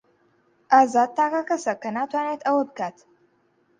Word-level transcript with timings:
ئازاد 0.73 1.09
تاکە 1.17 1.41
کەسە 1.49 1.73
کە 1.81 1.89
ناتوانێت 1.97 2.41
ئەوە 2.43 2.63
بکات. 2.69 2.97